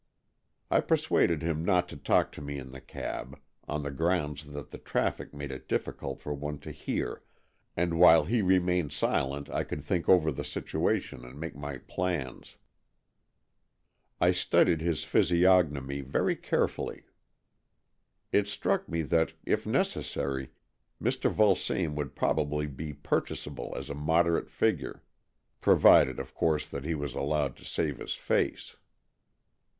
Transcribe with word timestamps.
I 0.71 0.79
persuaded 0.79 1.43
him 1.43 1.63
not 1.63 1.87
to 1.89 1.95
talk 1.95 2.31
to 2.31 2.41
me 2.41 2.57
in 2.57 2.71
the 2.71 2.81
cab, 2.81 3.39
on 3.67 3.83
the 3.83 3.91
grounds 3.91 4.47
that 4.51 4.71
the 4.71 4.79
traffic 4.79 5.31
made 5.31 5.51
it 5.51 5.67
difficult 5.67 6.19
for 6.21 6.33
one 6.33 6.57
to 6.61 6.71
hear, 6.71 7.21
and 7.77 7.99
while 7.99 8.25
he 8.25 8.41
remained 8.41 8.93
silent 8.93 9.47
I 9.51 9.63
could 9.63 9.83
think 9.83 10.09
over 10.09 10.31
the 10.31 10.43
situation 10.43 11.23
and 11.23 11.39
make 11.39 11.55
my 11.55 11.77
plans. 11.77 12.57
I 14.19 14.31
studied 14.31 14.81
his 14.81 15.03
physiognomy 15.03 16.01
very 16.01 16.35
carefully. 16.35 17.03
It 18.31 18.47
struck 18.47 18.89
me 18.89 19.03
that, 19.03 19.33
if 19.45 19.67
necessary, 19.67 20.49
Mr. 20.99 21.29
Vulsame 21.31 21.93
would 21.93 22.15
probably 22.15 22.65
be 22.65 22.91
purchasable 22.91 23.71
at 23.77 23.87
a 23.87 23.93
moderate 23.93 24.49
figure, 24.49 25.03
provided 25.61 26.19
of 26.19 26.33
course 26.33 26.67
that 26.67 26.85
he 26.85 26.95
was 26.95 27.13
allowed 27.13 27.55
to 27.57 27.65
save 27.65 27.99
his 27.99 28.15
face. 28.15 28.77